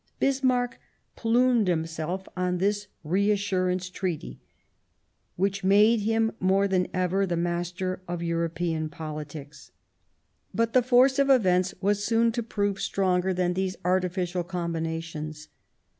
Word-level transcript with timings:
Bismarck 0.19 0.79
plumed 1.15 1.67
himself 1.67 2.27
on 2.35 2.57
this 2.57 2.87
"reinsurance 3.03 3.87
treaty," 3.87 4.39
which 5.35 5.63
made 5.63 5.99
him 5.99 6.31
more 6.39 6.67
than 6.67 6.87
ever 6.91 7.27
themaster 7.27 7.99
of 8.07 8.23
European 8.23 8.89
politics; 8.89 9.69
but 10.55 10.73
the 10.73 10.81
force 10.81 11.19
of 11.19 11.29
events 11.29 11.75
was 11.81 12.03
soon 12.03 12.31
to 12.31 12.41
prove 12.41 12.79
stronger 12.81 13.31
than 13.31 13.53
these 13.53 13.75
artificial 13.85 14.43
combinations. 14.43 15.49